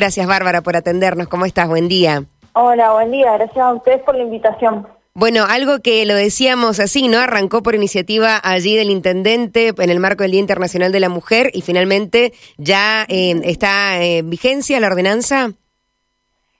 Gracias, 0.00 0.26
Bárbara, 0.26 0.62
por 0.62 0.78
atendernos. 0.78 1.28
¿Cómo 1.28 1.44
estás? 1.44 1.68
Buen 1.68 1.86
día. 1.86 2.24
Hola, 2.54 2.94
buen 2.94 3.10
día. 3.10 3.34
Gracias 3.34 3.58
a 3.58 3.74
ustedes 3.74 4.00
por 4.00 4.14
la 4.14 4.22
invitación. 4.22 4.88
Bueno, 5.12 5.44
algo 5.46 5.80
que 5.80 6.06
lo 6.06 6.14
decíamos 6.14 6.80
así, 6.80 7.06
¿no? 7.06 7.18
Arrancó 7.18 7.62
por 7.62 7.74
iniciativa 7.74 8.40
allí 8.42 8.74
del 8.76 8.90
intendente 8.90 9.74
en 9.76 9.90
el 9.90 10.00
marco 10.00 10.22
del 10.22 10.30
Día 10.30 10.40
Internacional 10.40 10.90
de 10.90 11.00
la 11.00 11.10
Mujer 11.10 11.50
y 11.52 11.60
finalmente 11.60 12.32
ya 12.56 13.04
eh, 13.10 13.42
está 13.44 14.02
en 14.02 14.30
vigencia 14.30 14.80
la 14.80 14.86
ordenanza. 14.86 15.50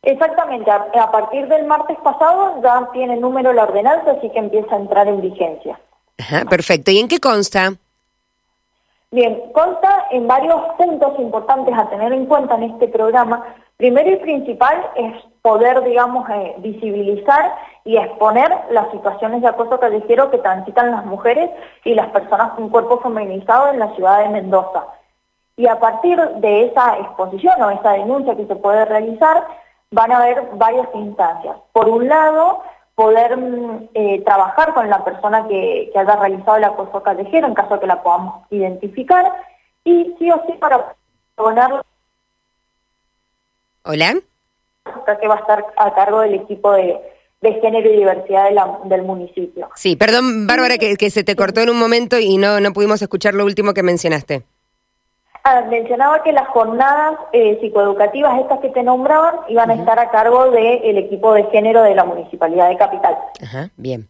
Exactamente, 0.03 0.71
a, 0.71 1.11
partir 1.11 1.49
del 1.49 1.65
martes 1.65 1.97
pasado 2.05 2.61
ya 2.63 2.91
tiene 2.93 3.17
número 3.17 3.55
la 3.55 3.63
ordenanza, 3.63 4.11
así 4.19 4.29
que 4.29 4.39
empieza 4.39 4.77
a 4.77 4.81
entrar 4.81 5.09
en 5.09 5.23
vigencia. 5.23 5.81
Ajá, 6.19 6.45
perfecto. 6.45 6.91
¿Y 6.91 6.99
en 6.99 7.09
qué 7.09 7.21
consta? 7.21 7.73
Bien, 9.13 9.51
consta 9.53 10.07
en 10.13 10.29
varios 10.29 10.61
puntos 10.79 11.19
importantes 11.19 11.77
a 11.77 11.89
tener 11.91 12.13
en 12.13 12.27
cuenta 12.27 12.55
en 12.55 12.63
este 12.63 12.87
programa. 12.87 13.45
Primero 13.77 14.09
y 14.09 14.17
principal 14.17 14.89
es 14.95 15.13
poder, 15.43 15.83
digamos, 15.83 16.31
eh, 16.31 16.55
visibilizar 16.59 17.57
y 17.85 17.97
exponer 17.97 18.57
las 18.71 18.89
situaciones 18.93 19.43
de 19.43 19.49
acoso 19.49 19.81
callejero 19.81 20.31
que 20.31 20.39
transitan 20.39 20.93
las 20.93 21.05
mujeres 21.07 21.51
y 21.83 21.95
las 21.95 22.11
personas 22.11 22.53
con 22.53 22.69
cuerpo 22.69 23.01
feminizado 23.01 23.73
en 23.73 23.81
la 23.81 23.93
ciudad 23.97 24.21
de 24.21 24.29
Mendoza. 24.29 24.87
Y 25.57 25.67
a 25.67 25.81
partir 25.81 26.17
de 26.37 26.67
esa 26.67 26.97
exposición 26.99 27.61
o 27.63 27.71
esa 27.71 27.93
denuncia 27.95 28.37
que 28.37 28.47
se 28.47 28.55
puede 28.55 28.85
realizar, 28.85 29.45
van 29.91 30.13
a 30.13 30.19
haber 30.19 30.51
varias 30.53 30.87
instancias. 30.95 31.57
Por 31.73 31.89
un 31.89 32.07
lado, 32.09 32.63
poder 33.01 33.39
eh, 33.95 34.23
trabajar 34.27 34.75
con 34.75 34.91
la 34.91 35.03
persona 35.03 35.49
que, 35.49 35.91
haya 35.97 36.17
realizado 36.17 36.59
el 36.59 36.65
acoso 36.65 37.03
callejero 37.03 37.47
en 37.47 37.55
caso 37.55 37.75
de 37.75 37.81
que 37.81 37.87
la 37.87 38.03
podamos 38.03 38.45
identificar 38.51 39.25
y 39.85 40.15
sí 40.19 40.31
o 40.31 40.43
sí 40.47 40.53
para 40.61 40.95
poner... 41.35 41.71
Hola 43.85 44.17
que 45.21 45.29
va 45.29 45.37
a 45.37 45.39
estar 45.39 45.65
a 45.77 45.95
cargo 45.95 46.21
del 46.21 46.35
equipo 46.35 46.73
de, 46.73 47.01
género 47.63 47.91
y 47.91 47.97
diversidad 47.97 48.51
del 48.85 49.03
municipio. 49.03 49.71
Sí, 49.77 49.97
perdón, 49.97 50.47
Bárbara, 50.47 50.77
que, 50.77 51.11
se 51.11 51.25
te 51.25 51.37
cortó 51.37 51.63
en 51.63 51.71
un 51.71 51.79
momento 51.79 52.19
y 52.19 52.37
no, 52.37 52.61
no 52.61 52.73
pudimos 52.75 53.01
escuchar 53.01 53.33
lo 53.33 53.47
último 53.47 53.73
que 53.73 53.83
mencionaste. 53.83 54.43
Ah, 55.43 55.63
mencionaba 55.69 56.23
que 56.23 56.33
las 56.33 56.49
jornadas 56.49 57.19
eh, 57.33 57.59
psicoeducativas, 57.61 58.41
estas 58.41 58.61
que 58.61 58.69
te 58.69 58.83
nombraban, 58.83 59.37
iban 59.49 59.71
a 59.71 59.75
estar 59.75 59.99
a 59.99 60.11
cargo 60.11 60.51
del 60.51 60.99
equipo 60.99 61.33
de 61.33 61.45
género 61.45 61.83
de 61.83 61.95
la 61.95 62.05
Municipalidad 62.05 62.69
de 62.69 62.77
Capital. 62.77 63.17
Ajá, 63.43 63.71
bien. 63.77 64.09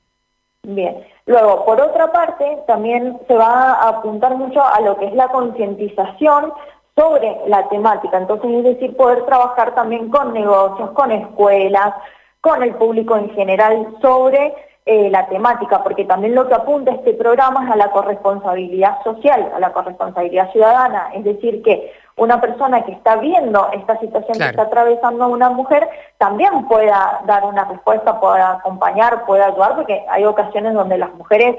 Bien. 0.62 1.06
Luego, 1.26 1.64
por 1.64 1.80
otra 1.80 2.10
parte, 2.10 2.58
también 2.66 3.18
se 3.28 3.34
va 3.34 3.74
a 3.74 3.88
apuntar 3.88 4.36
mucho 4.36 4.62
a 4.64 4.80
lo 4.80 4.98
que 4.98 5.06
es 5.06 5.14
la 5.14 5.28
concientización 5.28 6.52
sobre 6.96 7.36
la 7.46 7.68
temática. 7.68 8.18
Entonces, 8.18 8.50
es 8.50 8.64
decir, 8.64 8.96
poder 8.96 9.24
trabajar 9.24 9.74
también 9.74 10.10
con 10.10 10.34
negocios, 10.34 10.90
con 10.90 11.12
escuelas, 11.12 11.94
con 12.40 12.62
el 12.62 12.74
público 12.74 13.16
en 13.16 13.30
general 13.30 13.86
sobre 14.02 14.54
eh, 14.92 15.08
la 15.08 15.28
temática, 15.28 15.84
porque 15.84 16.04
también 16.04 16.34
lo 16.34 16.48
que 16.48 16.54
apunta 16.54 16.90
este 16.90 17.14
programa 17.14 17.64
es 17.64 17.70
a 17.70 17.76
la 17.76 17.92
corresponsabilidad 17.92 19.00
social, 19.04 19.52
a 19.54 19.60
la 19.60 19.72
corresponsabilidad 19.72 20.50
ciudadana, 20.50 21.10
es 21.14 21.22
decir, 21.22 21.62
que 21.62 21.92
una 22.16 22.40
persona 22.40 22.84
que 22.84 22.90
está 22.90 23.14
viendo 23.14 23.68
esta 23.72 24.00
situación 24.00 24.36
que 24.36 24.46
está 24.46 24.62
atravesando 24.62 25.28
una 25.28 25.48
mujer 25.48 25.88
también 26.18 26.66
pueda 26.66 27.20
dar 27.24 27.44
una 27.44 27.66
respuesta, 27.66 28.18
pueda 28.18 28.54
acompañar, 28.54 29.26
pueda 29.26 29.46
ayudar, 29.46 29.76
porque 29.76 30.04
hay 30.10 30.24
ocasiones 30.24 30.74
donde 30.74 30.98
las 30.98 31.14
mujeres 31.14 31.54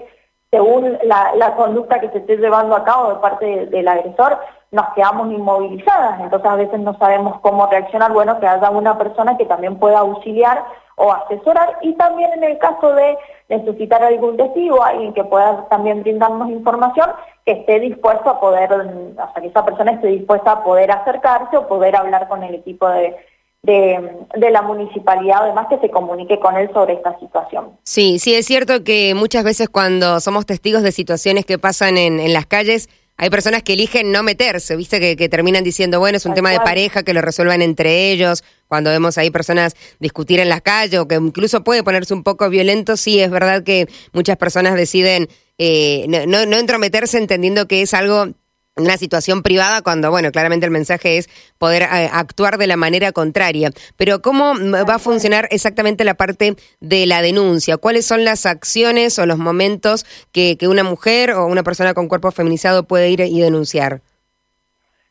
según 0.52 0.98
la, 1.04 1.56
conducta 1.56 2.02
que 2.02 2.10
se 2.10 2.18
esté 2.18 2.36
llevando 2.36 2.76
a 2.76 2.84
cabo 2.84 3.14
de 3.14 3.20
parte 3.22 3.68
del 3.68 3.88
agresor, 3.88 4.38
nos 4.72 4.90
quedamos 4.90 5.32
inmovilizadas, 5.32 6.20
entonces 6.20 6.52
a 6.52 6.56
veces 6.56 6.82
no 6.82 6.98
sabemos 6.98 7.40
cómo 7.40 7.68
reaccionar, 7.68 8.12
bueno, 8.12 8.42
que 8.42 8.48
haya 8.48 8.70
una 8.70 8.98
persona 8.98 9.38
que 9.38 9.46
también 9.46 9.78
pueda 9.78 10.00
auxiliar 10.00 10.66
o 11.02 11.12
asesorar 11.12 11.80
y 11.82 11.94
también 11.94 12.32
en 12.34 12.44
el 12.44 12.60
caso 12.60 12.94
de 12.94 13.18
necesitar 13.50 14.04
algún 14.04 14.38
testigo, 14.38 14.84
alguien 14.84 15.14
que 15.14 15.24
pueda 15.24 15.68
también 15.68 16.04
brindarnos 16.04 16.50
información, 16.52 17.10
que 17.44 17.54
esté 17.54 17.80
dispuesto 17.80 18.30
a 18.30 18.40
poder, 18.40 18.72
o 18.72 19.16
sea, 19.16 19.42
que 19.42 19.48
esa 19.48 19.66
persona 19.66 19.94
esté 19.94 20.08
dispuesta 20.08 20.52
a 20.52 20.64
poder 20.64 20.92
acercarse 20.92 21.58
o 21.58 21.68
poder 21.68 21.96
hablar 21.96 22.28
con 22.28 22.44
el 22.44 22.54
equipo 22.54 22.88
de, 22.88 23.16
de, 23.64 24.52
la 24.52 24.62
municipalidad, 24.62 25.40
además 25.42 25.68
que 25.70 25.80
se 25.80 25.90
comunique 25.90 26.40
con 26.40 26.56
él 26.56 26.70
sobre 26.72 26.94
esta 26.94 27.18
situación. 27.20 27.78
Sí, 27.84 28.20
sí, 28.20 28.36
es 28.36 28.46
cierto 28.46 28.84
que 28.84 29.16
muchas 29.16 29.44
veces 29.44 29.70
cuando 29.70 30.20
somos 30.20 30.46
testigos 30.46 30.84
de 30.84 30.92
situaciones 30.92 31.46
que 31.46 31.58
pasan 31.58 31.98
en, 31.98 32.20
en 32.20 32.32
las 32.32 32.46
calles, 32.46 32.90
hay 33.22 33.30
personas 33.30 33.62
que 33.62 33.74
eligen 33.74 34.12
no 34.12 34.24
meterse, 34.24 34.76
viste, 34.76 35.16
que, 35.16 35.30
terminan 35.30 35.64
diciendo, 35.64 36.00
bueno, 36.00 36.18
es 36.18 36.26
un 36.26 36.34
tema 36.34 36.50
de 36.50 36.60
pareja, 36.60 37.04
que 37.04 37.14
lo 37.14 37.22
resuelvan 37.22 37.62
entre 37.62 38.10
ellos. 38.10 38.44
Cuando 38.68 38.90
vemos 38.90 39.16
ahí 39.20 39.30
personas 39.30 39.76
discutir 40.00 40.40
en 40.40 40.50
la 40.50 40.60
calle 40.60 40.98
o 40.98 41.08
que 41.08 41.16
incluso 41.16 41.64
puede 41.64 41.84
ponerse 41.84 42.16
un 42.16 42.24
poco 42.24 42.50
violento, 42.50 42.98
sí, 42.98 43.20
es 43.20 43.30
verdad 43.30 43.64
que 43.64 43.88
muchas 44.12 44.38
personas 44.38 44.74
deciden 44.74 45.30
eh, 45.60 46.08
no, 46.08 46.48
no 46.48 46.58
entrometerse 46.58 47.20
entendiendo 47.20 47.68
que 47.68 47.84
es 47.84 47.94
algo 47.94 48.34
una 48.82 48.98
situación 48.98 49.44
privada 49.44 49.82
cuando, 49.82 50.12
bueno, 50.12 50.32
claramente 50.32 50.66
el 50.66 50.72
mensaje 50.72 51.18
es 51.18 51.30
poder 51.58 51.84
eh, 51.84 52.10
actuar 52.12 52.58
de 52.58 52.68
la 52.68 52.78
manera 52.78 53.12
contraria. 53.12 53.72
Pero 53.98 54.22
¿cómo 54.22 54.54
va 54.56 54.96
a 54.96 55.00
funcionar 55.00 55.48
exactamente 55.52 56.04
la 56.04 56.16
parte 56.16 56.56
de 56.80 57.06
la 57.06 57.22
denuncia? 57.22 57.78
¿Cuáles 57.78 58.06
son 58.06 58.26
las 58.26 58.46
acciones 58.46 59.18
o 59.20 59.26
los 59.26 59.38
momentos 59.38 60.06
que, 60.32 60.58
que 60.58 60.68
una 60.68 60.84
mujer 60.84 61.32
o 61.32 61.46
una 61.46 61.64
persona 61.64 61.94
con 61.94 62.08
cuerpo 62.08 62.32
feminizado 62.32 62.84
puede 62.88 63.10
ir 63.10 63.22
y 63.22 63.40
denunciar? 63.40 64.02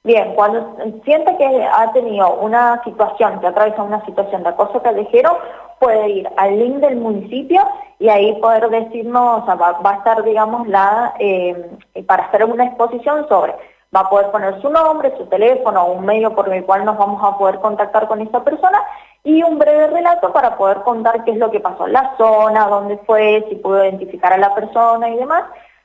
Bien, 0.03 0.35
cuando 0.35 0.77
siente 1.05 1.37
que 1.37 1.63
ha 1.63 1.93
tenido 1.93 2.33
una 2.37 2.83
situación, 2.85 3.39
que 3.39 3.49
atraviesa 3.49 3.83
una 3.83 4.03
situación 4.07 4.43
de 4.43 4.49
acoso 4.49 4.81
callejero, 4.81 5.39
puede 5.79 6.09
ir 6.09 6.31
al 6.39 6.59
link 6.59 6.77
del 6.77 6.97
municipio 6.97 7.61
y 7.99 8.09
ahí 8.09 8.41
poder 8.41 8.71
decirnos, 8.71 9.43
o 9.43 9.45
sea, 9.45 9.57
va, 9.57 9.79
a 9.85 9.95
estar, 9.97 10.23
digamos, 10.25 10.67
la 10.69 11.15
eh, 11.19 11.71
para 12.07 12.25
hacer 12.25 12.45
una 12.45 12.65
exposición 12.65 13.29
sobre, 13.29 13.55
va 13.95 14.01
a 14.01 14.09
poder 14.09 14.31
poner 14.31 14.59
su 14.63 14.71
nombre, 14.71 15.15
su 15.19 15.27
teléfono, 15.27 15.89
un 15.89 16.07
medio 16.07 16.35
por 16.35 16.51
el 16.51 16.65
cual 16.65 16.87
nos 16.87 16.97
vamos 16.97 17.23
a 17.23 17.37
poder 17.37 17.59
contactar 17.61 18.09
con 18.09 18.23
esta 18.23 18.43
persona 18.43 18.83
y 19.23 19.43
un 19.43 19.59
breve 19.59 19.89
relato 19.89 20.33
para 20.33 20.57
poder 20.57 20.79
contar 20.79 21.25
qué 21.25 21.33
es 21.33 21.37
lo 21.37 21.51
que 21.51 21.61
pasó 21.61 21.87
en 21.87 21.93
la 21.93 22.17
zona, 22.17 22.69
dónde 22.69 22.97
fue, 23.05 23.45
si 23.51 23.57
pudo 23.57 23.85
identificar 23.85 24.33
a 24.33 24.39
la 24.39 24.55
persona 24.55 25.11
y 25.11 25.17
demás 25.17 25.45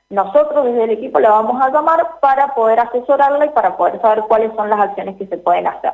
nosotros 0.09 0.65
desde 0.65 0.83
el 0.83 0.89
equipo 0.91 1.19
la 1.19 1.31
vamos 1.31 1.61
a 1.61 1.69
llamar 1.69 2.19
para 2.19 2.53
poder 2.53 2.79
asesorarla 2.79 3.45
y 3.45 3.49
para 3.49 3.75
poder 3.75 3.99
saber 4.01 4.23
cuáles 4.27 4.53
son 4.55 4.69
las 4.69 4.79
acciones 4.79 5.17
que 5.17 5.27
se 5.27 5.37
pueden 5.37 5.67
hacer. 5.67 5.93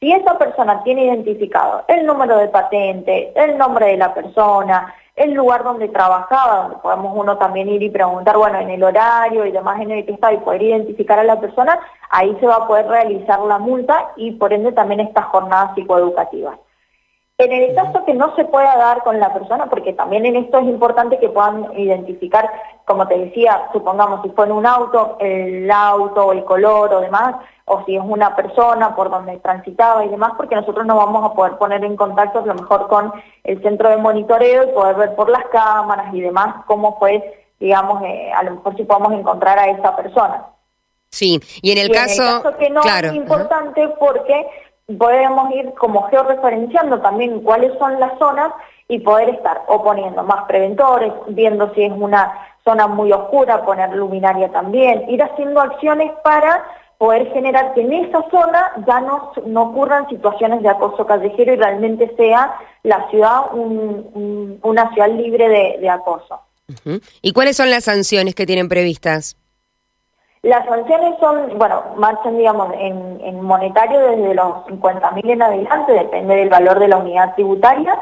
Si 0.00 0.12
esa 0.12 0.38
persona 0.38 0.82
tiene 0.82 1.04
identificado 1.04 1.84
el 1.88 2.04
número 2.06 2.38
de 2.38 2.48
patente, 2.48 3.32
el 3.36 3.56
nombre 3.56 3.86
de 3.86 3.96
la 3.96 4.12
persona, 4.12 4.94
el 5.16 5.32
lugar 5.32 5.62
donde 5.62 5.88
trabajaba, 5.88 6.62
donde 6.62 6.76
podemos 6.78 7.12
uno 7.16 7.38
también 7.38 7.68
ir 7.68 7.82
y 7.82 7.90
preguntar, 7.90 8.36
bueno, 8.36 8.58
en 8.58 8.70
el 8.70 8.82
horario 8.82 9.46
y 9.46 9.52
demás 9.52 9.80
en 9.80 9.92
el 9.92 10.04
que 10.04 10.12
está 10.12 10.32
y 10.32 10.38
poder 10.38 10.62
identificar 10.62 11.18
a 11.18 11.24
la 11.24 11.40
persona, 11.40 11.78
ahí 12.10 12.36
se 12.40 12.46
va 12.46 12.56
a 12.56 12.66
poder 12.66 12.88
realizar 12.88 13.40
la 13.40 13.58
multa 13.58 14.12
y 14.16 14.32
por 14.32 14.52
ende 14.52 14.72
también 14.72 15.00
estas 15.00 15.26
jornadas 15.26 15.74
psicoeducativas. 15.74 16.58
En 17.36 17.50
el 17.50 17.74
caso 17.74 18.04
que 18.04 18.14
no 18.14 18.32
se 18.36 18.44
pueda 18.44 18.76
dar 18.76 19.02
con 19.02 19.18
la 19.18 19.32
persona, 19.32 19.66
porque 19.66 19.92
también 19.92 20.24
en 20.24 20.36
esto 20.36 20.58
es 20.60 20.66
importante 20.66 21.18
que 21.18 21.28
puedan 21.28 21.66
identificar, 21.76 22.48
como 22.84 23.08
te 23.08 23.18
decía, 23.18 23.70
supongamos 23.72 24.22
si 24.22 24.28
fue 24.28 24.46
en 24.46 24.52
un 24.52 24.64
auto, 24.64 25.16
el 25.18 25.68
auto, 25.68 26.30
el 26.30 26.44
color 26.44 26.94
o 26.94 27.00
demás, 27.00 27.34
o 27.64 27.84
si 27.86 27.96
es 27.96 28.02
una 28.04 28.36
persona 28.36 28.94
por 28.94 29.10
donde 29.10 29.36
transitaba 29.38 30.04
y 30.04 30.10
demás, 30.10 30.34
porque 30.36 30.54
nosotros 30.54 30.86
no 30.86 30.96
vamos 30.96 31.28
a 31.28 31.34
poder 31.34 31.58
poner 31.58 31.84
en 31.84 31.96
contacto 31.96 32.38
a 32.38 32.46
lo 32.46 32.54
mejor 32.54 32.86
con 32.86 33.12
el 33.42 33.60
centro 33.62 33.88
de 33.88 33.96
monitoreo 33.96 34.70
y 34.70 34.72
poder 34.72 34.94
ver 34.94 35.16
por 35.16 35.28
las 35.28 35.44
cámaras 35.46 36.14
y 36.14 36.20
demás 36.20 36.64
cómo 36.66 37.00
fue, 37.00 37.46
digamos, 37.58 38.00
eh, 38.04 38.30
a 38.32 38.44
lo 38.44 38.52
mejor 38.52 38.76
si 38.76 38.84
podemos 38.84 39.12
encontrar 39.12 39.58
a 39.58 39.70
esa 39.70 39.96
persona. 39.96 40.46
Sí, 41.10 41.40
y 41.62 41.70
en 41.70 41.78
el, 41.78 41.92
caso, 41.92 42.22
en 42.22 42.28
el 42.28 42.42
caso 42.42 42.58
que 42.58 42.70
no 42.70 42.82
es 42.82 43.14
importante 43.14 43.88
porque 44.00 44.46
podemos 44.98 45.50
ir 45.54 45.72
como 45.74 46.08
georreferenciando 46.08 47.00
también 47.00 47.40
cuáles 47.40 47.76
son 47.78 47.98
las 47.98 48.18
zonas 48.18 48.52
y 48.88 49.00
poder 49.00 49.30
estar 49.30 49.62
o 49.68 49.82
poniendo 49.82 50.22
más 50.22 50.44
preventores, 50.44 51.12
viendo 51.28 51.72
si 51.74 51.84
es 51.84 51.92
una 51.92 52.32
zona 52.64 52.86
muy 52.86 53.12
oscura, 53.12 53.64
poner 53.64 53.94
luminaria 53.94 54.50
también, 54.50 55.08
ir 55.08 55.22
haciendo 55.22 55.60
acciones 55.60 56.12
para 56.22 56.64
poder 56.98 57.30
generar 57.32 57.74
que 57.74 57.82
en 57.82 57.92
esa 57.92 58.24
zona 58.30 58.72
ya 58.86 59.00
no, 59.00 59.32
no 59.46 59.62
ocurran 59.62 60.08
situaciones 60.08 60.62
de 60.62 60.68
acoso 60.68 61.06
callejero 61.06 61.52
y 61.52 61.56
realmente 61.56 62.14
sea 62.16 62.56
la 62.82 63.08
ciudad 63.10 63.52
una 63.54 64.92
ciudad 64.92 65.10
libre 65.10 65.78
de, 65.80 65.88
acoso. 65.88 66.40
¿Y 67.20 67.32
cuáles 67.32 67.56
son 67.56 67.70
las 67.70 67.84
sanciones 67.84 68.34
que 68.34 68.46
tienen 68.46 68.68
previstas? 68.68 69.36
Las 70.44 70.64
sanciones 70.66 71.18
son, 71.18 71.58
bueno, 71.58 71.82
marchan, 71.96 72.38
digamos, 72.38 72.72
en, 72.78 73.40
monetario 73.40 73.98
desde 74.00 74.34
los 74.34 74.64
50.000 74.66 75.30
en 75.30 75.42
adelante, 75.42 75.92
depende 75.92 76.36
del 76.36 76.48
valor 76.48 76.78
de 76.78 76.88
la 76.88 76.98
unidad 76.98 77.34
tributaria, 77.34 77.98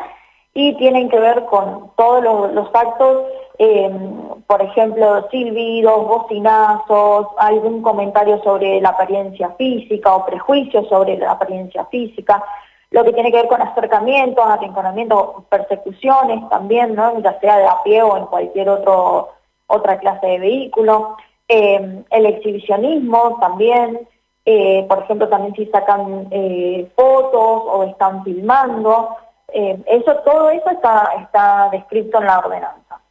y 0.54 0.76
tienen 0.76 1.08
que 1.08 1.18
ver 1.18 1.46
con 1.46 1.90
todos 1.96 2.52
los, 2.52 2.68
actos 2.74 3.22
Em, 3.58 4.42
por 4.48 4.60
ejemplo, 4.60 5.28
silbidos, 5.30 6.08
bocinazos, 6.08 7.28
algún 7.38 7.80
comentario 7.80 8.42
sobre 8.42 8.80
la 8.80 8.88
apariencia 8.88 9.50
física 9.50 10.14
o 10.16 10.26
prejuicios 10.26 10.88
sobre 10.88 11.16
la 11.16 11.30
apariencia 11.32 11.84
física, 11.86 12.42
lo 12.90 13.04
que 13.04 13.12
tiene 13.12 13.30
que 13.30 13.36
ver 13.36 13.48
con 13.48 13.62
acercamientos, 13.62 14.44
arrinconamientos, 14.44 15.44
persecuciones 15.48 16.48
también, 16.48 16.96
¿no? 16.96 17.20
ya 17.20 17.38
sea 17.38 17.58
de 17.58 17.66
a 17.66 17.82
pie 17.84 18.02
o 18.02 18.16
en 18.16 18.26
cualquier 18.26 18.68
otro, 18.68 19.28
otra 19.68 19.98
clase 19.98 20.26
de 20.26 20.38
vehículo, 20.40 21.16
em, 21.48 22.04
el 22.10 22.26
exhibicionismo 22.26 23.38
también, 23.40 24.08
eh, 24.44 24.84
por 24.88 24.98
ejemplo, 25.04 25.28
también 25.28 25.54
si 25.54 25.66
sacan 25.66 26.28
eh, 26.30 26.90
fotos 26.96 27.62
o 27.66 27.84
están 27.84 28.24
filmando, 28.24 29.16
em, 29.48 29.82
eso, 29.86 30.16
todo 30.24 30.50
eso 30.50 30.70
está, 30.70 31.10
está 31.22 31.68
descrito 31.70 32.18
en 32.18 32.26
la 32.26 32.38
ordenanza 32.38 33.02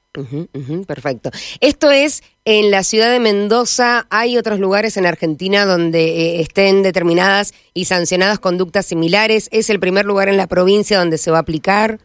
perfecto. 0.87 1.31
Esto 1.59 1.91
es 1.91 2.21
en 2.43 2.71
la 2.71 2.83
ciudad 2.83 3.11
de 3.11 3.19
Mendoza. 3.19 4.07
¿Hay 4.09 4.37
otros 4.37 4.59
lugares 4.59 4.97
en 4.97 5.05
Argentina 5.05 5.65
donde 5.65 6.03
eh, 6.03 6.41
estén 6.41 6.83
determinadas 6.83 7.53
y 7.73 7.85
sancionadas 7.85 8.39
conductas 8.39 8.85
similares? 8.85 9.47
¿Es 9.51 9.69
el 9.69 9.79
primer 9.79 10.05
lugar 10.05 10.27
en 10.27 10.37
la 10.37 10.47
provincia 10.47 10.99
donde 10.99 11.17
se 11.17 11.31
va 11.31 11.37
a 11.37 11.41
aplicar? 11.41 11.99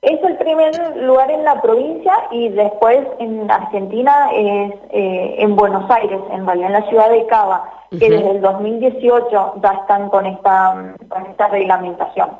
Es 0.00 0.22
el 0.22 0.36
primer 0.36 0.96
lugar 0.96 1.28
en 1.30 1.42
la 1.42 1.60
provincia 1.60 2.12
y 2.30 2.50
después 2.50 3.04
en 3.18 3.50
Argentina 3.50 4.30
es 4.32 4.72
eh, 4.90 5.34
en 5.38 5.56
Buenos 5.56 5.90
Aires, 5.90 6.20
en 6.30 6.46
realidad 6.46 6.68
en 6.68 6.72
la 6.80 6.88
ciudad 6.88 7.10
de 7.10 7.26
Cava, 7.26 7.68
que 7.90 8.08
desde 8.08 8.30
el 8.30 8.40
2018 8.40 9.54
ya 9.60 9.72
están 9.72 10.08
con 10.08 10.24
esta, 10.26 10.94
con 11.08 11.26
esta 11.26 11.48
reglamentación. 11.48 12.30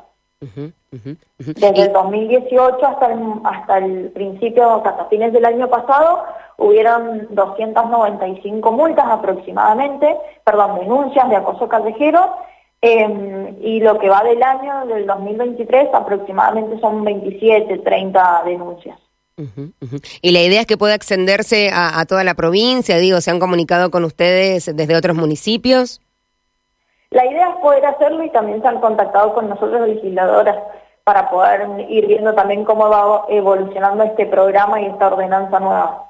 Desde 0.89 1.81
el 1.81 1.91
2018 1.91 2.87
hasta 2.87 3.11
el, 3.11 3.19
hasta 3.43 3.77
el 3.79 4.11
principio, 4.11 4.75
hasta 4.75 5.05
fines 5.05 5.33
del 5.33 5.43
año 5.43 5.67
pasado, 5.67 6.23
hubieron 6.57 7.27
295 7.31 8.71
multas 8.71 9.05
aproximadamente, 9.05 10.17
perdón, 10.45 10.79
denuncias 10.79 11.27
de 11.29 11.35
acoso 11.35 11.67
callejero, 11.67 12.37
em, 12.81 13.57
y 13.61 13.79
lo 13.79 13.99
que 13.99 14.09
va 14.09 14.23
del 14.23 14.41
año, 14.41 14.85
del 14.87 15.05
2023, 15.05 15.89
aproximadamente 15.93 16.79
son 16.79 17.03
27, 17.03 17.79
30 17.79 18.43
denuncias. 18.45 18.97
Y 20.21 20.31
la 20.31 20.41
idea 20.41 20.61
es 20.61 20.67
que 20.67 20.77
pueda 20.77 20.95
extenderse 20.95 21.69
a, 21.71 21.99
a 21.99 22.05
toda 22.05 22.25
la 22.25 22.33
provincia, 22.33 22.97
digo, 22.97 23.21
¿se 23.21 23.31
han 23.31 23.39
comunicado 23.39 23.89
con 23.89 24.03
ustedes 24.03 24.75
desde 24.75 24.97
otros 24.97 25.15
municipios? 25.15 26.01
La 27.09 27.25
idea 27.25 27.49
es 27.49 27.55
poder 27.61 27.85
hacerlo 27.85 28.23
y 28.23 28.31
también 28.31 28.61
se 28.61 28.67
han 28.67 28.81
contactado 28.81 29.33
con 29.33 29.49
nosotros 29.49 29.87
legisladoras 29.87 30.57
para 31.03 31.29
poder 31.29 31.67
ir 31.89 32.05
viendo 32.05 32.35
también 32.35 32.63
cómo 32.63 32.87
va 32.87 33.25
evolucionando 33.29 34.03
este 34.03 34.27
programa 34.27 34.79
y 34.79 34.85
esta 34.85 35.07
ordenanza 35.07 35.59
nueva. 35.59 36.05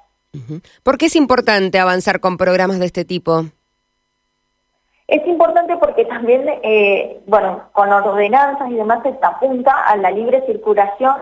¿Por 0.83 0.97
qué 0.97 1.05
es 1.05 1.15
importante 1.15 1.79
avanzar 1.79 2.19
con 2.19 2.35
programas 2.35 2.79
de 2.79 2.85
este 2.85 3.05
tipo? 3.05 3.45
Es 5.09 5.25
importante 5.25 5.75
porque 5.77 6.05
también, 6.05 6.45
eh, 6.61 7.19
bueno, 7.25 7.63
con 7.71 7.91
ordenanzas 7.91 8.69
y 8.69 8.75
demás 8.75 9.01
se 9.01 9.17
apunta 9.23 9.71
a 9.71 9.97
la 9.97 10.11
libre 10.11 10.45
circulación, 10.45 11.15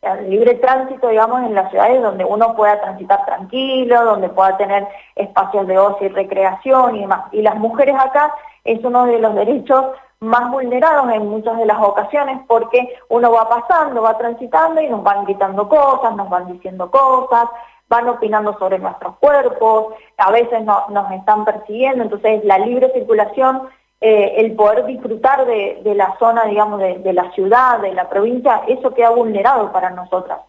al 0.00 0.30
libre 0.30 0.54
tránsito, 0.54 1.08
digamos, 1.08 1.42
en 1.42 1.54
las 1.54 1.70
ciudades 1.70 2.02
donde 2.02 2.24
uno 2.24 2.56
pueda 2.56 2.80
transitar 2.80 3.22
tranquilo, 3.26 4.02
donde 4.02 4.30
pueda 4.30 4.56
tener 4.56 4.88
espacios 5.14 5.66
de 5.66 5.78
ocio 5.78 6.06
y 6.06 6.10
recreación 6.10 6.96
y 6.96 7.00
demás. 7.00 7.24
Y 7.32 7.42
las 7.42 7.56
mujeres 7.56 7.94
acá 7.98 8.34
es 8.64 8.82
uno 8.82 9.04
de 9.04 9.18
los 9.18 9.34
derechos 9.34 9.88
más 10.20 10.50
vulnerados 10.50 11.12
en 11.12 11.28
muchas 11.28 11.58
de 11.58 11.66
las 11.66 11.78
ocasiones 11.82 12.40
porque 12.48 12.96
uno 13.10 13.30
va 13.30 13.46
pasando, 13.46 14.00
va 14.00 14.16
transitando 14.16 14.80
y 14.80 14.88
nos 14.88 15.02
van 15.02 15.26
gritando 15.26 15.68
cosas, 15.68 16.16
nos 16.16 16.30
van 16.30 16.50
diciendo 16.50 16.90
cosas, 16.90 17.44
van 17.88 18.08
opinando 18.08 18.58
sobre 18.58 18.78
nuestros 18.78 19.16
cuerpos, 19.16 19.94
a 20.16 20.30
veces 20.30 20.62
nos 20.64 21.12
están 21.12 21.44
persiguiendo, 21.44 22.04
entonces 22.04 22.44
la 22.44 22.58
libre 22.58 22.90
circulación, 22.92 23.68
eh, 24.00 24.34
el 24.38 24.52
poder 24.54 24.84
disfrutar 24.86 25.46
de, 25.46 25.80
la 25.94 26.16
zona, 26.18 26.44
digamos, 26.44 26.80
de, 26.80 27.12
la 27.12 27.30
ciudad, 27.32 27.80
de 27.80 27.92
la 27.92 28.08
provincia, 28.08 28.62
eso 28.66 28.92
queda 28.94 29.10
vulnerado 29.10 29.70
para 29.72 29.90
nosotras. 29.90 30.40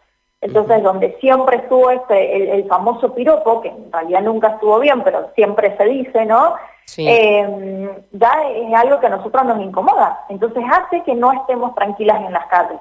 Entonces, 0.41 0.83
donde 0.83 1.17
siempre 1.19 1.57
estuvo 1.57 1.89
este, 1.89 2.35
el, 2.35 2.49
el 2.49 2.67
famoso 2.67 3.13
piropo, 3.13 3.61
que 3.61 3.69
en 3.69 3.91
realidad 3.91 4.21
nunca 4.21 4.49
estuvo 4.49 4.79
bien, 4.79 5.01
pero 5.03 5.31
siempre 5.35 5.75
se 5.77 5.85
dice, 5.85 6.25
¿no? 6.25 6.55
eh, 6.97 8.03
ya 8.11 8.31
es 8.49 8.73
algo 8.73 8.99
que 8.99 9.07
a 9.07 9.09
nosotros 9.09 9.45
nos 9.45 9.59
incomoda. 9.59 10.25
Entonces 10.29 10.63
hace 10.69 11.03
que 11.03 11.15
no 11.15 11.31
estemos 11.33 11.73
tranquilas 11.75 12.21
en 12.21 12.33
las 12.33 12.45
calles. 12.47 12.79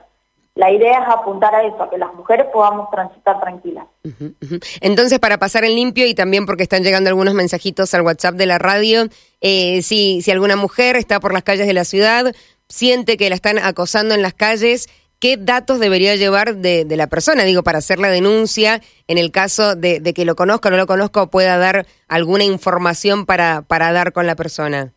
La 0.56 0.70
idea 0.70 1.02
es 1.02 1.08
apuntar 1.08 1.52
a 1.52 1.66
eso, 1.66 1.82
a 1.82 1.90
que 1.90 1.98
las 1.98 2.14
mujeres 2.14 2.46
podamos 2.52 2.88
transitar 2.90 3.40
tranquilas. 3.40 3.86
Entonces, 4.80 5.18
para 5.18 5.38
pasar 5.38 5.64
en 5.64 5.74
limpio 5.74 6.06
y 6.06 6.14
también 6.14 6.46
porque 6.46 6.62
están 6.62 6.84
llegando 6.84 7.10
algunos 7.10 7.34
mensajitos 7.34 7.92
al 7.92 8.02
WhatsApp 8.02 8.36
de 8.36 8.46
la 8.46 8.58
radio, 8.58 9.08
eh, 9.40 9.82
si, 9.82 10.22
si 10.22 10.30
alguna 10.30 10.54
mujer 10.54 10.94
está 10.94 11.18
por 11.18 11.32
las 11.32 11.42
calles 11.42 11.66
de 11.66 11.72
la 11.72 11.84
ciudad, 11.84 12.32
siente 12.68 13.16
que 13.16 13.28
la 13.28 13.34
están 13.34 13.58
acosando 13.58 14.14
en 14.14 14.22
las 14.22 14.34
calles, 14.34 14.88
¿qué 15.18 15.36
datos 15.36 15.80
debería 15.80 16.16
llevar 16.16 16.56
de, 16.56 16.86
la 16.88 17.06
persona? 17.06 17.44
Digo, 17.44 17.62
para 17.62 17.78
hacer 17.78 17.98
la 17.98 18.08
denuncia, 18.08 18.80
en 19.08 19.18
el 19.18 19.32
caso 19.32 19.74
de, 19.74 20.00
que 20.14 20.24
lo 20.24 20.36
conozca 20.36 20.68
o 20.68 20.70
no 20.70 20.76
lo 20.76 20.86
conozca, 20.86 21.26
pueda 21.26 21.58
dar 21.58 21.86
alguna 22.08 22.44
información 22.44 23.26
para, 23.26 23.62
para 23.62 23.92
dar 23.92 24.12
con 24.12 24.26
la 24.26 24.36
persona. 24.36 24.92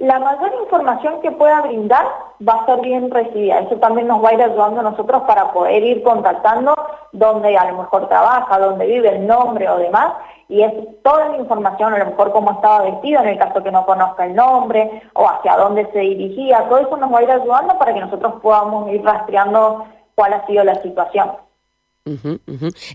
La 0.00 0.18
mayor 0.18 0.50
información 0.62 1.20
que 1.20 1.30
pueda 1.30 1.60
brindar 1.60 2.06
va 2.40 2.54
a 2.54 2.64
ser 2.64 2.80
bien 2.80 3.10
recibida. 3.10 3.58
Eso 3.58 3.76
también 3.76 4.08
nos 4.08 4.24
va 4.24 4.30
a 4.30 4.32
ir 4.32 4.42
ayudando 4.42 4.80
a 4.80 4.84
nosotros 4.84 5.24
para 5.24 5.52
poder 5.52 5.82
ir 5.82 6.02
contactando 6.02 6.74
dónde 7.12 7.54
a 7.54 7.70
lo 7.70 7.82
mejor 7.82 8.08
trabaja, 8.08 8.58
dónde 8.58 8.86
vive, 8.86 9.10
el 9.10 9.26
nombre 9.26 9.68
o 9.68 9.76
demás, 9.76 10.14
y 10.48 10.62
es 10.62 10.72
toda 11.02 11.28
la 11.28 11.36
información, 11.36 11.92
a 11.92 11.98
lo 11.98 12.06
mejor 12.06 12.32
cómo 12.32 12.52
estaba 12.52 12.84
vestido 12.84 13.20
en 13.20 13.28
el 13.28 13.38
caso 13.38 13.62
que 13.62 13.70
no 13.70 13.84
conozca 13.84 14.24
el 14.24 14.34
nombre 14.34 15.02
o 15.12 15.28
hacia 15.28 15.58
dónde 15.58 15.84
se 15.92 15.98
dirigía, 15.98 16.66
todo 16.70 16.78
eso 16.78 16.96
nos 16.96 17.12
va 17.12 17.18
a 17.18 17.22
ir 17.22 17.30
ayudando 17.30 17.76
para 17.76 17.92
que 17.92 18.00
nosotros 18.00 18.40
podamos 18.40 18.90
ir 18.90 19.04
rastreando 19.04 19.84
cuál 20.14 20.32
ha 20.32 20.46
sido 20.46 20.64
la 20.64 20.76
situación. 20.76 21.30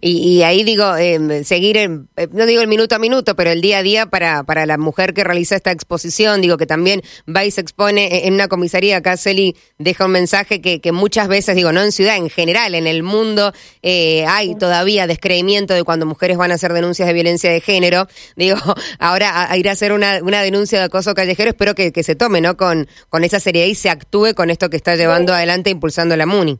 Y, 0.01 0.41
ahí 0.41 0.63
digo, 0.63 0.95
em, 0.97 1.43
seguir, 1.43 1.77
eh, 1.77 1.89
no 2.31 2.45
digo 2.47 2.61
el 2.61 2.67
minuto 2.67 2.95
a 2.95 2.99
minuto, 2.99 3.35
pero 3.35 3.51
el 3.51 3.61
día 3.61 3.77
a 3.77 3.83
día 3.83 4.05
para, 4.07 4.43
para 4.43 4.65
la 4.65 4.79
mujer 4.79 5.13
que 5.13 5.23
realiza 5.23 5.55
esta 5.55 5.71
exposición, 5.71 6.41
digo 6.41 6.57
que 6.57 6.65
también 6.65 7.01
va 7.33 7.45
y 7.45 7.51
se 7.51 7.61
expone 7.61 8.07
e, 8.07 8.27
en 8.27 8.33
una 8.33 8.47
comisaría, 8.47 8.97
acá 8.97 9.15
Celi 9.15 9.55
deja 9.77 10.05
un 10.05 10.11
mensaje 10.11 10.59
que, 10.59 10.81
que 10.81 10.91
muchas 10.91 11.27
veces, 11.27 11.55
digo, 11.55 11.71
no 11.71 11.83
en 11.83 11.91
ciudad, 11.91 12.17
en 12.17 12.29
general, 12.29 12.73
en 12.73 12.87
el 12.87 13.03
mundo 13.03 13.53
eh, 13.83 14.25
hay 14.27 14.55
todavía 14.55 15.05
descreimiento 15.05 15.75
de 15.75 15.83
cuando 15.83 16.07
mujeres 16.07 16.37
van 16.37 16.51
a 16.51 16.55
hacer 16.55 16.73
denuncias 16.73 17.07
de 17.07 17.13
violencia 17.13 17.51
de 17.51 17.61
género. 17.61 18.07
Digo, 18.35 18.57
ahora 18.99 19.49
a, 19.49 19.57
ir 19.57 19.69
a 19.69 19.73
hacer 19.73 19.93
una, 19.93 20.19
una 20.21 20.41
denuncia 20.41 20.79
de 20.79 20.85
acoso 20.85 21.13
callejero, 21.13 21.49
espero 21.49 21.75
que, 21.75 21.91
que 21.91 22.03
se 22.03 22.15
tome, 22.15 22.41
¿no? 22.41 22.57
Con, 22.57 22.87
con 23.09 23.23
esa 23.23 23.39
seriedad 23.39 23.67
y 23.67 23.75
se 23.75 23.89
actúe 23.89 24.33
con 24.35 24.49
esto 24.49 24.69
que 24.69 24.77
está 24.77 24.95
llevando 24.95 25.33
adelante 25.33 25.69
impulsando 25.69 26.17
la 26.17 26.25
MUNI. 26.25 26.59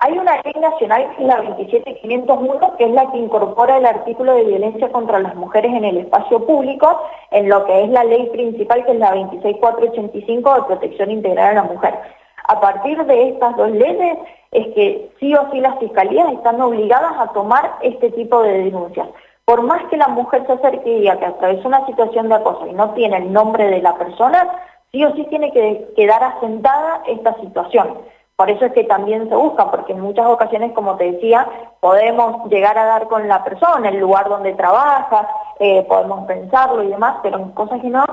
Hay 0.00 0.16
una 0.16 0.40
ley 0.42 0.54
nacional 0.60 1.08
la 1.18 1.42
27501, 1.42 2.76
que 2.76 2.84
es 2.84 2.90
la 2.92 3.10
que 3.10 3.18
incorpora 3.18 3.78
el 3.78 3.86
artículo 3.86 4.32
de 4.34 4.44
violencia 4.44 4.92
contra 4.92 5.18
las 5.18 5.34
mujeres 5.34 5.72
en 5.74 5.84
el 5.84 5.98
espacio 5.98 6.46
público, 6.46 7.02
en 7.32 7.48
lo 7.48 7.64
que 7.66 7.82
es 7.82 7.90
la 7.90 8.04
ley 8.04 8.28
principal, 8.30 8.84
que 8.84 8.92
es 8.92 8.98
la 8.98 9.10
26485 9.10 10.54
de 10.54 10.62
protección 10.62 11.10
integral 11.10 11.48
a 11.48 11.62
la 11.62 11.62
mujer. 11.64 11.98
A 12.44 12.60
partir 12.60 13.04
de 13.06 13.30
estas 13.30 13.56
dos 13.56 13.72
leyes 13.72 14.18
es 14.52 14.68
que 14.68 15.10
sí 15.18 15.34
o 15.34 15.50
sí 15.50 15.58
las 15.58 15.76
fiscalías 15.80 16.32
están 16.32 16.60
obligadas 16.60 17.14
a 17.18 17.32
tomar 17.32 17.78
este 17.82 18.12
tipo 18.12 18.40
de 18.44 18.52
denuncias. 18.52 19.08
Por 19.44 19.62
más 19.62 19.82
que 19.90 19.96
la 19.96 20.08
mujer 20.08 20.46
se 20.46 20.52
acerque 20.52 20.90
y 20.90 21.00
diga 21.00 21.18
que 21.18 21.26
atravesó 21.26 21.66
una 21.66 21.84
situación 21.86 22.28
de 22.28 22.36
acoso 22.36 22.68
y 22.68 22.72
no 22.72 22.90
tiene 22.90 23.16
el 23.16 23.32
nombre 23.32 23.68
de 23.68 23.82
la 23.82 23.96
persona, 23.96 24.46
sí 24.92 25.04
o 25.04 25.12
sí 25.16 25.24
tiene 25.24 25.50
que 25.50 25.88
quedar 25.96 26.22
asentada 26.22 27.02
esta 27.08 27.34
situación. 27.40 27.98
Por 28.38 28.50
eso 28.50 28.66
es 28.66 28.72
que 28.72 28.84
también 28.84 29.28
se 29.28 29.34
busca, 29.34 29.68
porque 29.68 29.94
en 29.94 30.00
muchas 30.00 30.26
ocasiones, 30.26 30.70
como 30.70 30.94
te 30.94 31.10
decía, 31.10 31.44
podemos 31.80 32.48
llegar 32.48 32.78
a 32.78 32.84
dar 32.84 33.08
con 33.08 33.26
la 33.26 33.42
persona, 33.42 33.88
el 33.88 33.98
lugar 33.98 34.28
donde 34.28 34.54
trabaja, 34.54 35.28
eh, 35.58 35.84
podemos 35.88 36.24
pensarlo 36.24 36.84
y 36.84 36.86
demás, 36.86 37.16
pero 37.20 37.38
en 37.38 37.50
cosas 37.50 37.80
que 37.80 37.88
no, 37.88 38.04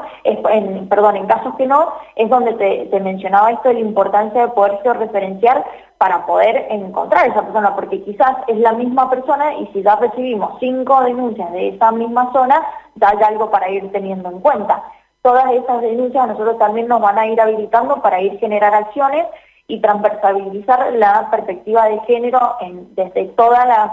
perdón, 0.90 1.18
en 1.18 1.28
casos 1.28 1.54
que 1.58 1.68
no, 1.68 1.94
es 2.16 2.28
donde 2.28 2.54
te, 2.54 3.00
mencionaba 3.02 3.52
esto 3.52 3.68
de 3.68 3.76
la 3.76 3.82
importancia 3.82 4.42
de 4.42 4.54
poderse 4.54 4.92
referenciar 4.94 5.64
para 6.00 6.26
poder 6.26 6.70
encontrar 6.72 7.26
a 7.26 7.28
esa 7.28 7.44
persona, 7.44 7.76
porque 7.76 8.02
quizás 8.02 8.36
es 8.48 8.58
la 8.58 8.74
misma 8.74 9.08
persona 9.12 9.54
y 9.54 9.68
si 9.74 9.84
ya 9.84 9.96
recibimos 9.98 10.58
cinco 10.60 11.04
denuncias 11.04 11.52
de 11.52 11.68
esa 11.68 11.92
misma 11.92 12.34
zona, 12.34 12.66
ya 12.96 13.10
hay 13.10 13.22
algo 13.22 13.52
para 13.52 13.70
ir 13.70 13.92
teniendo 13.92 14.32
en 14.32 14.40
cuenta. 14.40 14.86
Todas 15.22 15.52
esas 15.52 15.82
denuncias 15.82 16.24
a 16.24 16.28
nosotros 16.34 16.58
también 16.58 16.88
nos 16.88 17.00
van 17.00 17.20
a 17.20 17.28
ir 17.28 17.40
habilitando 17.40 18.02
para 18.02 18.20
ir 18.22 18.40
generar 18.40 18.74
acciones 18.74 19.28
y 19.68 19.82
transversalizar 19.82 20.94
la 20.94 21.30
perspectiva 21.32 21.90
de 21.90 22.00
género 22.02 22.56
en, 22.62 22.94
desde 22.96 23.26
todas 23.30 23.68
las, 23.68 23.92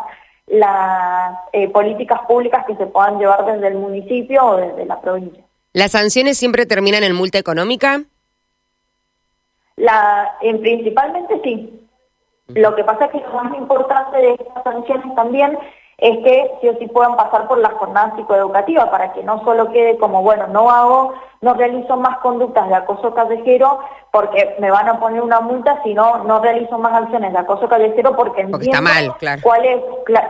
eh, 1.52 1.68
políticas 1.68 2.20
públicas 2.28 2.64
que 2.66 2.76
se 2.76 2.86
puedan 2.86 3.18
llevar 3.18 3.44
desde 3.46 3.68
el 3.68 3.74
municipio 3.74 4.44
o 4.44 4.56
desde 4.56 4.84
la 4.84 5.00
provincia. 5.00 5.42
¿Las 5.72 5.92
sanciones 5.92 6.36
siempre 6.36 6.66
terminan 6.66 7.04
en 7.04 7.14
multa 7.14 7.38
económica? 7.38 8.02
La, 9.76 10.36
en, 10.42 10.60
principalmente 10.60 11.40
sí. 11.42 11.78
Lo 12.48 12.74
que 12.74 12.84
pasa 12.84 13.06
es 13.06 13.12
que 13.12 13.18
lo 13.20 13.42
más 13.42 13.56
importante 13.56 14.18
de 14.18 14.32
estas 14.32 14.62
sanciones 14.62 15.14
también 15.14 15.56
es 16.02 16.18
que 16.24 16.52
sí 16.60 16.68
o 16.68 16.76
sí 16.78 16.88
puedan 16.88 17.14
pasar 17.14 17.46
por 17.46 17.58
la 17.58 17.70
jornada 17.70 18.12
psicoeducativa 18.16 18.90
para 18.90 19.12
que 19.12 19.22
no 19.22 19.42
solo 19.44 19.70
quede 19.70 19.96
como, 19.98 20.20
bueno, 20.20 20.48
no 20.48 20.68
hago, 20.68 21.14
no 21.40 21.54
realizo 21.54 21.96
más 21.96 22.18
conductas 22.18 22.68
de 22.68 22.74
acoso 22.74 23.14
callejero 23.14 23.78
porque 24.10 24.56
me 24.58 24.72
van 24.72 24.88
a 24.88 24.98
poner 24.98 25.22
una 25.22 25.40
multa, 25.40 25.80
sino 25.84 26.24
no 26.24 26.40
realizo 26.40 26.76
más 26.76 26.92
acciones 27.04 27.32
de 27.32 27.38
acoso 27.38 27.68
callejero 27.68 28.16
porque, 28.16 28.40
entiendo 28.40 28.82
mal, 28.82 29.14
claro. 29.18 29.42
cuál 29.44 29.64
es, 29.64 29.80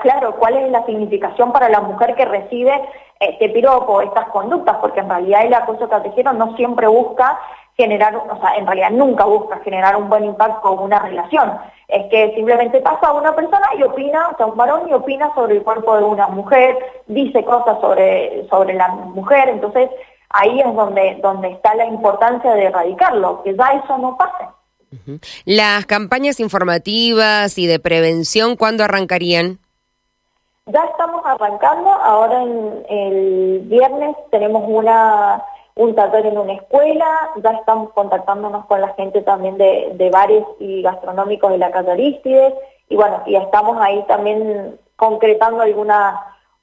claro, 0.02 0.36
cuál 0.36 0.56
es 0.58 0.70
la 0.70 0.84
significación 0.84 1.52
para 1.52 1.70
la 1.70 1.80
mujer 1.80 2.14
que 2.16 2.26
recibe 2.26 2.78
este 3.18 3.48
piropo, 3.48 4.02
estas 4.02 4.28
conductas, 4.28 4.76
porque 4.76 5.00
en 5.00 5.08
realidad 5.08 5.46
el 5.46 5.54
acoso 5.54 5.88
callejero 5.88 6.34
no 6.34 6.54
siempre 6.54 6.86
busca 6.86 7.38
generar, 7.76 8.14
o 8.16 8.40
sea, 8.40 8.56
en 8.56 8.66
realidad 8.66 8.90
nunca 8.90 9.24
busca 9.24 9.58
generar 9.60 9.96
un 9.96 10.08
buen 10.08 10.24
impacto 10.24 10.70
o 10.70 10.82
una 10.82 10.98
relación. 10.98 11.52
Es 11.88 12.06
que 12.10 12.32
simplemente 12.34 12.80
pasa 12.80 13.08
a 13.08 13.12
una 13.12 13.34
persona 13.34 13.68
y 13.78 13.82
opina, 13.82 14.28
o 14.28 14.36
sea, 14.36 14.46
un 14.46 14.56
varón 14.56 14.88
y 14.88 14.92
opina 14.92 15.32
sobre 15.34 15.56
el 15.56 15.62
cuerpo 15.62 15.96
de 15.96 16.04
una 16.04 16.28
mujer, 16.28 16.76
dice 17.06 17.44
cosas 17.44 17.80
sobre, 17.80 18.46
sobre 18.48 18.74
la 18.74 18.88
mujer, 18.88 19.48
entonces 19.48 19.90
ahí 20.30 20.60
es 20.60 20.74
donde, 20.74 21.18
donde 21.22 21.50
está 21.50 21.74
la 21.74 21.86
importancia 21.86 22.54
de 22.54 22.64
erradicarlo, 22.64 23.42
que 23.42 23.54
ya 23.54 23.72
eso 23.72 23.98
no 23.98 24.16
pase. 24.16 24.48
Las 25.46 25.86
campañas 25.86 26.38
informativas 26.38 27.56
y 27.56 27.66
de 27.66 27.78
prevención, 27.78 28.56
¿cuándo 28.56 28.84
arrancarían? 28.84 29.58
Ya 30.66 30.84
estamos 30.84 31.22
arrancando, 31.24 31.90
ahora 31.90 32.42
en 32.42 32.84
el 32.88 33.60
viernes 33.64 34.14
tenemos 34.30 34.62
una 34.66 35.42
un 35.74 35.94
taller 35.94 36.26
en 36.26 36.38
una 36.38 36.54
escuela, 36.54 37.30
ya 37.42 37.50
estamos 37.50 37.92
contactándonos 37.92 38.66
con 38.66 38.80
la 38.80 38.94
gente 38.94 39.22
también 39.22 39.56
de, 39.56 39.92
de 39.94 40.10
bares 40.10 40.44
y 40.58 40.82
gastronómicos 40.82 41.50
de 41.50 41.58
la 41.58 41.70
calle 41.70 41.92
Aristides, 41.92 42.54
y 42.88 42.96
bueno, 42.96 43.22
y 43.26 43.36
estamos 43.36 43.78
ahí 43.80 44.04
también 44.06 44.78
concretando 44.96 45.62
algunas 45.62 46.14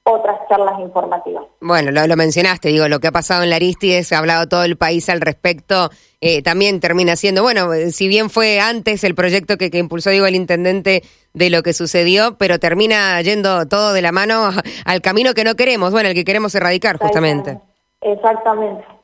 otras 0.04 0.40
charlas 0.48 0.80
informativas. 0.80 1.44
Bueno, 1.60 1.92
lo, 1.92 2.16
mencionaste, 2.16 2.70
digo, 2.70 2.88
lo 2.88 3.00
que 3.00 3.08
ha 3.08 3.12
pasado 3.12 3.44
en 3.44 3.50
la 3.50 3.58
Aristides, 3.58 4.08
se 4.08 4.16
ha 4.16 4.20
hablado 4.20 4.48
todo 4.48 4.64
el 4.64 4.78
país 4.78 5.10
al 5.10 5.22
respecto, 5.22 5.90
eh, 6.22 6.42
también 6.42 6.80
termina 6.80 7.16
siendo, 7.16 7.44
bueno, 7.44 7.70
si 7.92 8.08
bien 8.08 8.30
fue 8.30 8.60
antes 8.60 9.04
el 9.04 9.16
proyecto 9.16 9.58
que, 9.58 9.70
que, 9.70 9.78
impulsó, 9.78 10.10
digo, 10.10 10.26
el 10.26 10.36
intendente 10.36 11.04
de 11.34 11.50
lo 11.50 11.64
que 11.64 11.74
sucedió, 11.74 12.38
pero 12.38 12.60
termina 12.60 13.22
yendo 13.22 13.68
todo 13.68 13.94
de 13.94 14.02
la 14.02 14.12
mano 14.12 14.50
al 14.86 15.02
camino 15.02 15.34
que 15.34 15.44
no 15.44 15.56
queremos, 15.56 15.92
bueno, 15.92 16.10
el 16.10 16.16
que 16.16 16.26
queremos 16.26 16.54
erradicar 16.56 16.98
justamente. 16.98 17.60
Exactamente. 18.02 18.99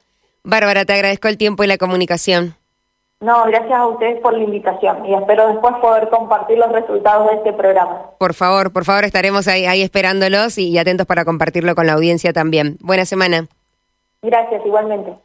Bárbara, 0.45 0.85
te 0.85 0.93
agradezco 0.93 1.27
el 1.27 1.37
tiempo 1.37 1.63
y 1.63 1.67
la 1.67 1.77
comunicación. 1.77 2.55
No, 3.19 3.45
gracias 3.45 3.71
a 3.71 3.87
ustedes 3.87 4.21
por 4.21 4.33
la 4.33 4.43
invitación 4.43 5.03
y 5.07 5.15
espero 5.15 5.47
después 5.47 5.73
poder 5.81 6.09
compartir 6.09 6.59
los 6.59 6.71
resultados 6.71 7.27
de 7.31 7.37
este 7.37 7.53
programa. 7.53 8.11
Por 8.19 8.35
favor, 8.35 8.71
por 8.71 8.85
favor, 8.85 9.05
estaremos 9.05 9.47
ahí, 9.47 9.65
ahí 9.65 9.81
esperándolos 9.81 10.59
y 10.59 10.77
atentos 10.77 11.07
para 11.07 11.25
compartirlo 11.25 11.73
con 11.73 11.87
la 11.87 11.93
audiencia 11.93 12.31
también. 12.31 12.77
Buena 12.81 13.05
semana. 13.05 13.47
Gracias, 14.21 14.63
igualmente. 14.65 15.15